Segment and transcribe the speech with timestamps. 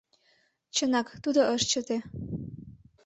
[0.75, 1.97] Чынак, тудо ыш чыте.